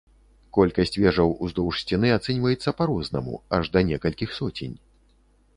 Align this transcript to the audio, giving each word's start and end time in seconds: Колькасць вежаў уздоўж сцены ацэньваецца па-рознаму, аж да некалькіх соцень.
Колькасць 0.57 0.97
вежаў 1.03 1.35
уздоўж 1.47 1.75
сцены 1.83 2.07
ацэньваецца 2.17 2.73
па-рознаму, 2.79 3.33
аж 3.59 3.63
да 3.77 3.85
некалькіх 3.91 4.29
соцень. 4.39 4.75